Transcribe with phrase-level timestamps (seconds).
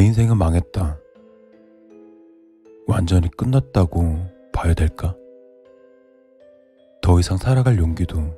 [0.00, 0.98] 내 인생은 망했다.
[2.86, 4.16] 완전히 끝났다고
[4.50, 5.14] 봐야 될까?
[7.02, 8.34] 더 이상 살아갈 용기도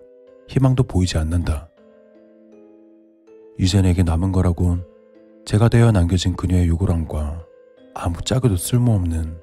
[0.49, 1.69] 희망도 보이지 않는다.
[3.61, 4.85] 이제 내게 남은 거라곤
[5.45, 7.47] 제가 되어 남겨진 그녀의 요구랑과
[7.95, 9.41] 아무 짝에도 쓸모없는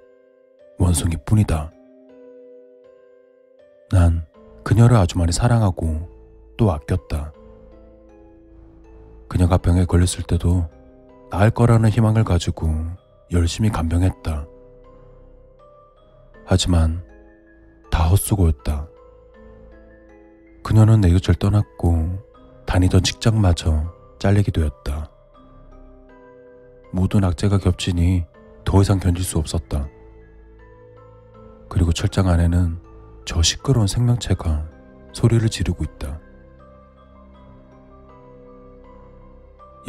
[0.78, 1.71] 원숭이 뿐이다.
[3.92, 4.25] 난
[4.65, 6.10] 그녀를 아주 많이 사랑하고
[6.57, 7.32] 또 아꼈다.
[9.29, 10.68] 그녀가 병에 걸렸을 때도
[11.29, 12.74] 나을 거라는 희망을 가지고
[13.32, 14.47] 열심히 간병했다.
[16.46, 17.04] 하지만
[17.92, 18.88] 다 헛수고였다.
[20.64, 22.19] 그녀는 내 곁을 떠났고
[22.65, 25.11] 다니던 직장마저 잘리게 되었다.
[26.92, 28.25] 모든 악재가 겹치니
[28.66, 29.88] 더 이상 견딜 수 없었다.
[31.69, 32.80] 그리고 철장 안에는
[33.25, 34.67] 저 시끄러운 생명체가
[35.14, 36.19] 소리를 지르고 있다.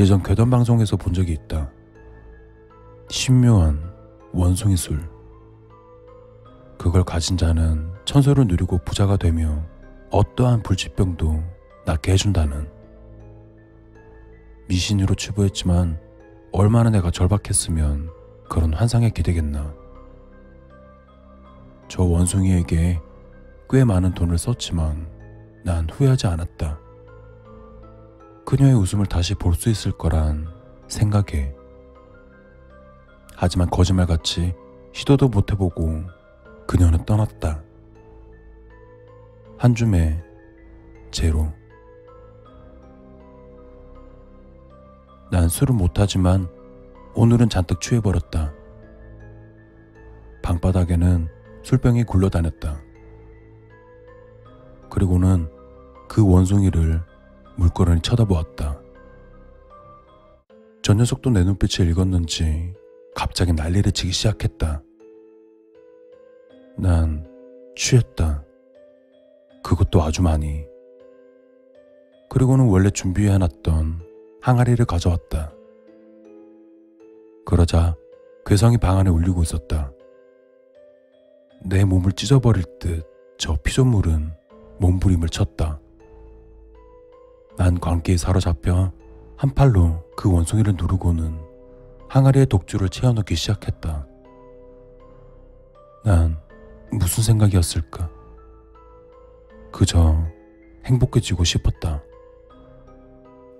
[0.00, 1.70] 예전 괴담 방송에서 본 적이 있다.
[3.10, 3.92] 신묘한
[4.32, 5.06] 원숭이 술.
[6.78, 9.62] 그걸 가진 자는 천소를 누리고 부자가 되며
[10.10, 11.42] 어떠한 불치병도
[11.84, 12.66] 낫게 해준다는
[14.68, 16.00] 미신으로 추부했지만
[16.50, 18.08] 얼마나 내가 절박했으면
[18.48, 19.74] 그런 환상에 기대겠나.
[21.88, 23.02] 저 원숭이에게
[23.68, 25.10] 꽤 많은 돈을 썼지만
[25.62, 26.69] 난 후회하지 않았다.
[28.50, 30.48] 그녀의 웃음을 다시 볼 수 있을 거란
[30.88, 31.54] 생각에.
[33.36, 34.54] 하지만 거짓말같이
[34.92, 36.02] 시도도 못 해보고
[36.66, 37.62] 그녀는 떠났다.
[39.56, 40.20] 한 줌에
[41.12, 41.52] 제로.
[45.30, 46.48] 난 술은 못하지만
[47.14, 48.52] 오늘은 잔뜩 취해버렸다.
[50.42, 51.28] 방바닥에는
[51.62, 52.80] 술병이 굴러다녔다.
[54.90, 55.48] 그리고는
[56.08, 57.08] 그 원숭이를
[57.61, 58.80] 물거러니 쳐다보았다.
[60.83, 62.74] 저 녀석도 내 눈빛을 읽었는지
[63.14, 64.83] 갑자기 난리를 치기 시작했다.
[66.77, 67.27] 난
[67.77, 68.45] 취했다.
[69.62, 70.64] 그것도 아주 많이.
[72.29, 74.01] 그리고는 원래 준비해놨던
[74.40, 75.52] 항아리를 가져왔다.
[77.45, 77.95] 그러자
[78.46, 79.92] 괴성이 방 안에 울리고 있었다.
[81.63, 84.34] 내 몸을 찢어버릴 듯 저 피조물은
[84.80, 85.80] 몸부림을 쳤다.
[87.60, 88.90] 난 광기에 사로잡혀
[89.36, 91.38] 한 팔로 그 원숭이를 누르고는
[92.08, 94.06] 항아리에 독주를 채워넣기 시작했다.
[96.02, 96.38] 난
[96.90, 98.08] 무슨 생각이었을까?
[99.70, 100.26] 그저
[100.86, 102.02] 행복해지고 싶었다.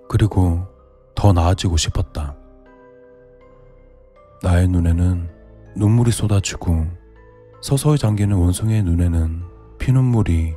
[0.09, 0.65] 그리고
[1.13, 2.35] 더 나아지고 싶었다.
[4.41, 5.29] 나의 눈에는
[5.75, 6.87] 눈물이 쏟아지고
[7.61, 9.43] 서서히 잠기는 원숭이의 눈에는
[9.77, 10.55] 피눈물이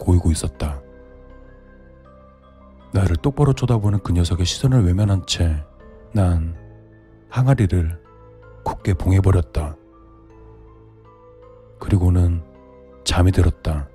[0.00, 0.82] 고이고 있었다.
[2.92, 5.64] 나를 똑바로 쳐다보는 그 녀석의 시선을 외면한 채
[6.12, 6.56] 난
[7.28, 8.02] 항아리를
[8.64, 9.76] 굳게 봉해버렸다.
[11.78, 12.42] 그리고는
[13.04, 13.88] 잠이 들었다.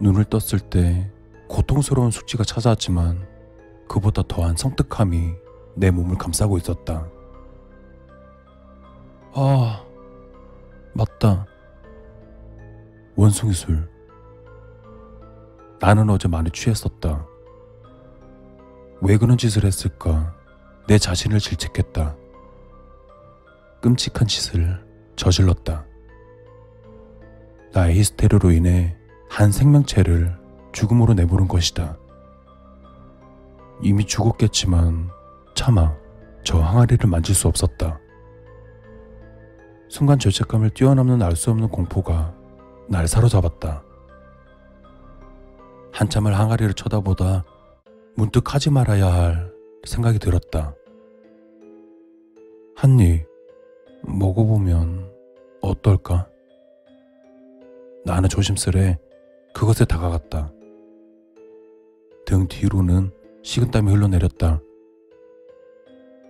[0.00, 1.10] 눈을 떴을 때
[1.48, 3.26] 고통스러운 숙취가 찾아왔지만
[3.88, 5.34] 그보다 더한 성뜩함이
[5.74, 7.08] 내 몸을 감싸고 있었다.
[9.34, 9.84] 아,
[10.92, 11.46] 맞다.
[13.16, 13.88] 원숭이 술.
[15.80, 17.26] 나는 어제 많이 취했었다.
[19.00, 20.34] 왜 그런 짓을 했을까?
[20.86, 22.16] 내 자신을 질책했다.
[23.80, 24.82] 끔찍한 짓을
[25.16, 25.84] 저질렀다.
[27.72, 28.96] 나의 히스테리로 인해
[29.28, 30.38] 한 생명체를
[30.72, 31.98] 죽음으로 내보는 것이다.
[33.82, 35.10] 이미 죽었겠지만
[35.54, 35.94] 차마
[36.44, 38.00] 저 항아리를 만질 수 없었다.
[39.88, 42.34] 순간 죄책감을 뛰어넘는 알 수 없는 공포가
[42.88, 43.83] 날 사로잡았다.
[45.94, 47.44] 한참을 항아리를 쳐다보다
[48.16, 49.52] 문득 하지 말아야 할
[49.84, 50.74] 생각이 들었다.
[52.76, 53.24] 한 입
[54.02, 55.10] 먹어보면
[55.62, 56.28] 어떨까?
[58.04, 58.98] 나는 조심스레
[59.54, 60.52] 그것에 다가갔다.
[62.26, 63.12] 등 뒤로는
[63.42, 64.60] 식은땀이 흘러내렸다.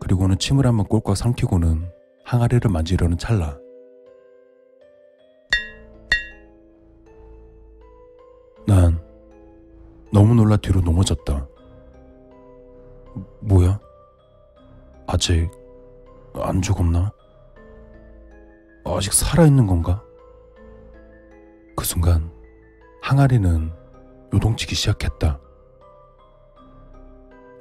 [0.00, 1.90] 그리고는 침을 한번 꼴깍 삼키고는
[2.25, 3.58] 항아리를 만지려는 찰나.
[10.44, 11.49] 놀라 뒤로 넘어졌다.
[13.41, 13.81] 뭐야?
[15.06, 15.50] 아직
[16.35, 17.11] 안 죽었나?
[18.85, 20.05] 아직 살아있는 건가?
[21.75, 22.31] 그 순간
[23.00, 23.73] 항아리는
[24.35, 25.41] 요동치기 시작했다.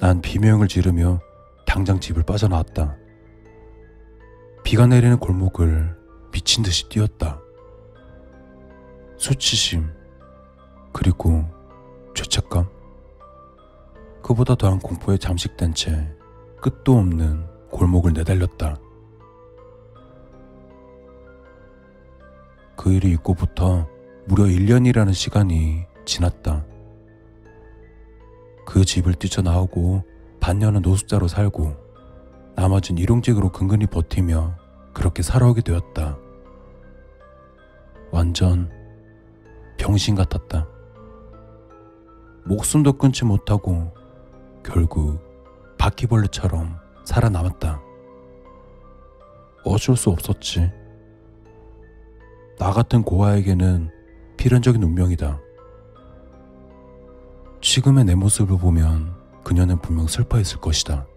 [0.01, 1.21] 난 비명을 지르며
[1.65, 2.97] 당장 집을 빠져나왔다.
[4.65, 5.97] 비가 내리는 골목을
[6.33, 7.39] 미친 듯이 뛰었다.
[9.15, 9.89] 수치심,
[10.91, 11.45] 그리고
[12.13, 12.68] 죄책감.
[14.21, 16.10] 그보다 더한 공포에 잠식된 채
[16.62, 18.80] 끝도 없는 골목을 내달렸다.
[22.75, 23.88] 그 일이 있고부터
[24.25, 26.65] 무려 1년이라는 시간이 지났다.
[28.66, 30.04] 그 집을 뛰쳐나오고
[30.39, 31.75] 반년은 노숙자로 살고
[32.56, 34.56] 나머진 일용직으로 근근히 버티며
[34.94, 36.18] 그렇게 살아오게 되었다.
[38.12, 38.69] 완전
[39.77, 40.72] 병신 같았다.
[42.45, 43.94] 목숨도 끊지 못하고
[44.63, 45.19] 결국
[45.78, 47.81] 바퀴벌레처럼 살아남았다.
[49.66, 50.72] 어쩔 수 없었지.
[52.60, 53.90] 나 같은 고아에게는
[54.38, 55.40] 필연적인 운명이다.
[57.62, 61.07] 지금의 내 모습을 보면 그녀는 분명 슬퍼했을 것이다.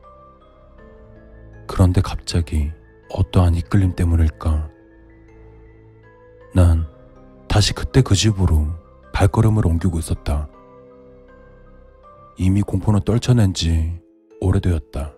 [1.66, 2.70] 그런데 갑자기
[3.10, 4.70] 어떠한 이끌림 때문일까?
[6.54, 6.86] 난
[7.48, 8.68] 다시 그때 그 집으로
[9.12, 10.48] 발걸음을 옮기고 있었다.
[12.38, 13.98] 이미 공포는 떨쳐낸 지
[14.40, 15.14] 오래되었다.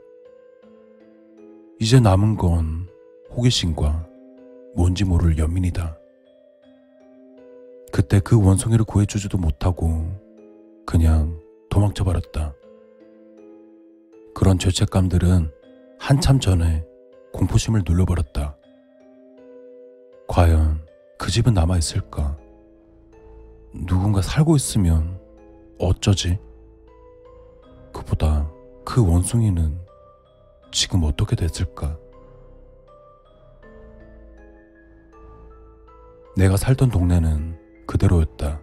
[1.80, 2.88] 이제 남은 건
[3.30, 4.06] 호기심과
[4.76, 5.98] 뭔지 모를 연민이다.
[7.92, 10.06] 그때 그 원숭이를 구해주지도 못하고
[10.86, 12.54] 그냥 도망쳐 버렸다.
[14.34, 15.50] 그런 죄책감들은
[15.98, 16.84] 한참 전에
[17.32, 18.56] 공포심을 눌러버렸다.
[20.28, 20.86] 과연
[21.18, 22.38] 그 집은 남아있을까?
[23.86, 25.20] 누군가 살고 있으면
[25.80, 26.38] 어쩌지?
[27.98, 28.48] 그보다
[28.84, 29.80] 그 원숭이는
[30.70, 31.98] 지금 어떻게 됐을까?
[36.36, 38.60] 내가 살던 동네는 그대로였다.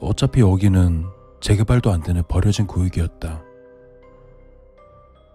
[0.00, 1.06] 어차피 여기는
[1.40, 3.42] 재개발도 안 되는 버려진 구역이었다.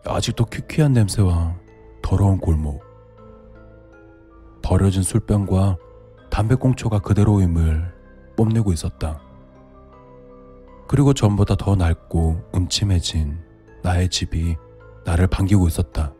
[0.05, 1.55] 아직도 퀴퀴한 냄새와
[2.03, 2.83] 더러운 골목,
[4.61, 5.77] 버려진 술병과
[6.29, 7.91] 담배꽁초가 그대로임을
[8.35, 9.32] 뽐내고 있었다.
[10.93, 13.39] 그리고 전보다 더 낡고 음침해진
[13.81, 14.55] 나의 집이
[15.03, 16.13] 나를 반기고 있었다.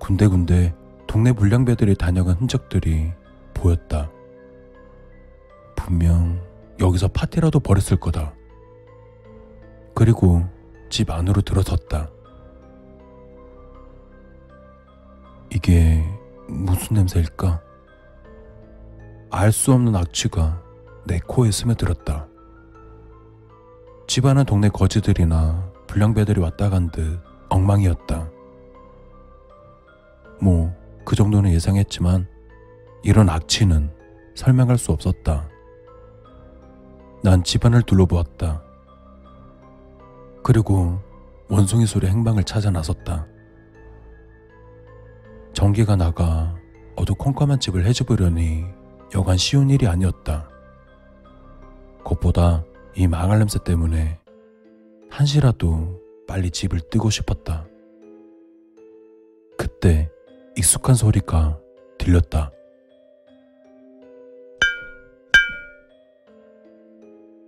[0.00, 0.74] 군데군데
[1.06, 3.10] 동네 불량배들이 다녀간 흔적들이
[3.54, 4.10] 보였다.
[5.74, 6.42] 분명
[6.78, 8.34] 여기서 파티라도 벌였을 거다.
[9.94, 10.46] 그리고
[10.90, 12.10] 집 안으로 들어섰다.
[15.48, 16.04] 이게
[16.50, 17.62] 무슨 냄새일까?
[19.30, 20.62] 알 수 없는 악취가
[21.06, 22.29] 내 코에 스며들었다.
[24.10, 28.28] 집안은 동네 거지들이나 불량배들이 왔다 간 듯 엉망이었다.
[30.42, 30.74] 뭐,
[31.04, 32.26] 그 정도는 예상했지만
[33.04, 33.94] 이런 악취는
[34.34, 35.48] 설명할 수 없었다.
[37.22, 38.64] 난 집안을 둘러보았다.
[40.42, 40.98] 그리고
[41.48, 43.28] 원숭이 소리 행방을 찾아 나섰다.
[45.52, 46.56] 전기가 나가
[46.96, 48.64] 어두컴컴한 집을 해집으려니
[49.14, 50.48] 여간 쉬운 일이 아니었다.
[52.02, 52.64] 겉보다
[52.94, 54.18] 이 망할 냄새 때문에
[55.08, 57.66] 한시라도 빨리 집을 뜨고 싶었다.
[59.56, 60.10] 그때
[60.56, 61.60] 익숙한 소리가
[61.98, 62.52] 들렸다.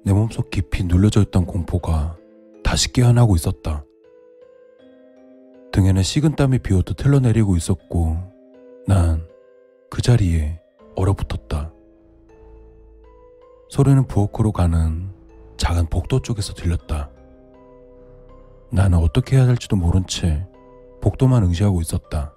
[0.05, 2.17] 내 몸속 깊이 눌려져 있던 공포가
[2.65, 3.85] 다시 깨어나고 있었다.
[5.73, 8.17] 등에는 식은땀이 비오듯 흘러내리고 있었고
[8.87, 9.33] 난
[9.93, 10.59] 그 자리에
[10.97, 11.71] 얼어붙었다.
[13.69, 15.11] 소리는 부엌으로 가는
[15.63, 17.09] 작은 복도 쪽에서 들렸다.
[18.73, 20.45] 나는 어떻게 해야 할지도 모른 채
[21.01, 22.35] 복도만 응시하고 있었다.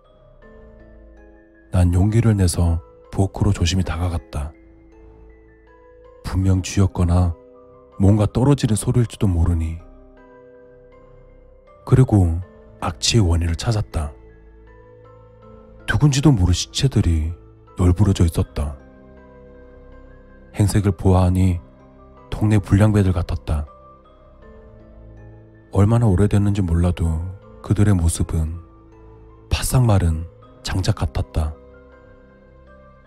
[1.71, 4.53] 난 용기를 내서 부엌으로 조심히 다가갔다.
[6.23, 7.35] 분명 쥐였거나
[7.99, 9.79] 뭔가 떨어지는 소리일지도 모르니.
[11.83, 12.39] 그리고
[12.79, 14.13] 악취의 원인을 찾았다.
[15.89, 17.33] 누군지도 모를 시체들이
[17.75, 18.77] 널브러져 있었다.
[20.53, 21.59] 행색을 보아하니
[22.35, 23.65] 동네 불량배들 같았다.
[25.71, 27.21] 얼마나 오래됐는지 몰라도
[27.63, 28.59] 그들의 모습은
[29.49, 30.27] 바싹 마른
[30.61, 31.55] 장작 같았다.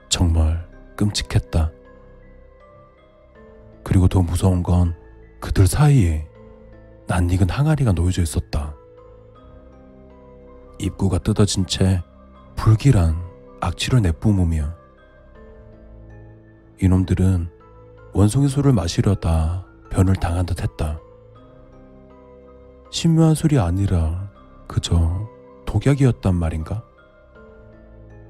[0.08, 0.66] 정말
[0.96, 1.70] 끔찍했다.
[3.84, 4.96] 그리고 더 무서운 건
[5.40, 6.26] 그들 사이에
[7.06, 8.74] 낯익은 항아리가 놓여져 있었다.
[10.78, 12.02] 입구가 뜯어진 채
[12.56, 13.14] 불길한
[13.60, 14.74] 악취를 내뿜으며
[16.80, 17.57] 이놈들은
[18.18, 20.98] 원숭이 술을 마시려다 변을 당한 듯 했다.
[22.90, 24.28] 신묘한 술이 아니라
[24.66, 25.28] 그저
[25.66, 26.82] 독약이었단 말인가?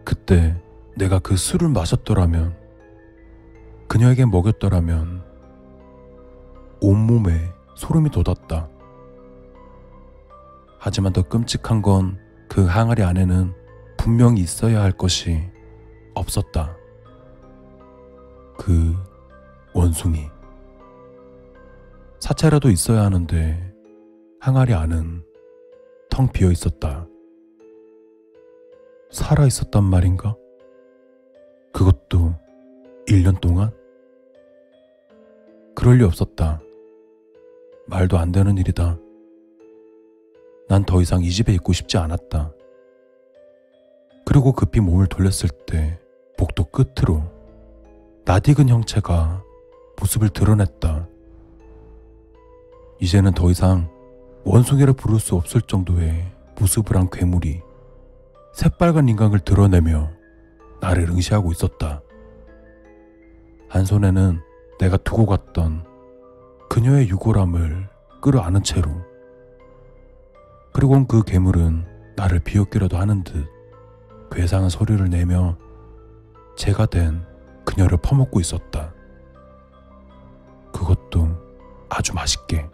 [0.04, 0.62] 그때
[0.94, 2.54] 내가 그 술을 마셨더라면,
[3.88, 5.22] 그녀에게 먹였더라면,
[6.82, 8.68] 온몸에 소름이 돋았다.
[10.78, 13.54] 하지만 더 끔찍한 건 그 항아리 안에는
[13.96, 15.48] 분명히 있어야 할 것이
[16.14, 16.76] 없었다.
[18.58, 18.94] 그
[19.72, 20.26] 원숭이.
[22.20, 23.74] 사채라도 있어야 하는데
[24.40, 25.24] 항아리 안은
[26.10, 27.06] 텅 비어 있었다.
[29.10, 30.36] 살아 있었단 말인가?
[31.72, 32.34] 그것도
[33.06, 33.70] 1년 동안?
[35.74, 36.60] 그럴 리 없었다.
[37.86, 38.98] 말도 안 되는 일이다.
[40.68, 42.52] 난 더 이상 이 집에 있고 싶지 않았다.
[44.26, 45.98] 그리고 급히 몸을 돌렸을 때
[46.36, 47.22] 복도 끝으로
[48.26, 49.42] 낯익은 형체가
[50.00, 51.08] 모습을 드러냈다.
[53.00, 53.90] 이제는 더 이상
[54.44, 57.62] 원숭이라 부를 수 없을 정도의 모습을 한 괴물이
[58.52, 60.10] 새빨간 인강을 드러내며
[60.80, 62.02] 나를 응시하고 있었다.
[63.68, 64.40] 한 손에는
[64.78, 65.84] 내가 두고 갔던
[66.68, 67.88] 그녀의 유골함을
[68.20, 68.90] 끌어안은 채로
[70.72, 73.48] 그리고 그 괴물은 나를 비웃기려도 하는 듯
[74.30, 75.56] 괴상한 소리를 내며
[76.56, 77.24] 제가 된
[77.64, 78.92] 그녀를 퍼먹고 있었다.
[81.98, 82.64] 아주 맛있게.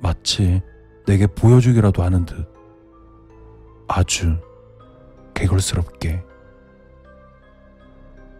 [0.00, 0.62] 마치
[1.04, 2.48] 내게 보여주기라도 하는 듯
[3.86, 4.38] 아주
[5.34, 6.24] 개걸스럽게.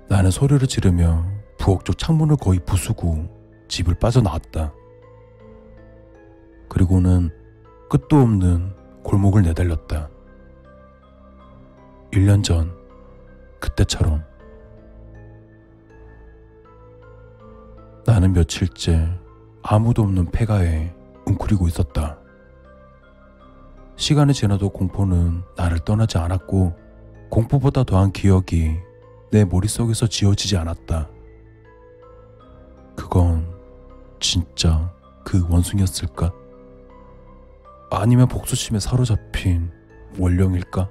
[0.08, 1.26] 나는 소리를 지르며
[1.58, 3.28] 부엌 쪽 창문을 거의 부수고
[3.68, 4.72] 집을 빠져나왔다.
[6.70, 7.28] 그리고는
[7.90, 10.08] 끝도 없는 골목을 내달렸다.
[12.12, 12.74] 1년 전,
[13.60, 14.24] 그때처럼.
[18.08, 19.06] 나는 며칠째
[19.62, 20.94] 아무도 없는 폐가에
[21.26, 22.18] 웅크리고 있었다.
[23.96, 26.74] 시간이 지나도 공포는 나를 떠나지 않았고,
[27.28, 28.78] 공포보다 더한 기억이
[29.30, 31.10] 내 머릿속에서 지워지지 않았다.
[32.96, 33.46] 그건
[34.20, 34.90] 진짜
[35.22, 36.32] 그 원숭이였을까?
[37.90, 39.70] 아니면 복수심에 사로잡힌
[40.18, 40.88] 원령일까?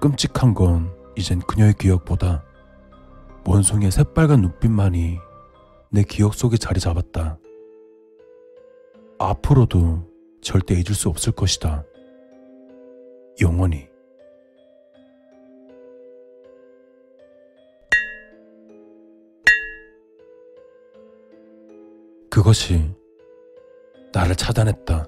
[0.00, 2.42] 끔찍한 건 이젠 그녀의 기억보다
[3.46, 5.18] 원숭이의 새빨간 눈빛만이
[5.90, 7.38] 내 기억 속에 자리 잡았다.
[9.18, 10.08] 앞으로도
[10.40, 11.84] 절대 잊을 수 없을 것이다.
[13.40, 13.88] 영원히.
[22.30, 22.94] 그것이
[24.12, 25.06] 나를 차단했다.